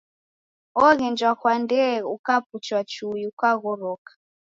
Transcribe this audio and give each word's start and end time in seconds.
Oghenjwa 0.85 1.31
kwa 1.39 1.53
ndee 1.63 1.97
ukapuchwa 2.15 2.79
chui 2.91 3.21
ukaghoroka. 3.31 4.11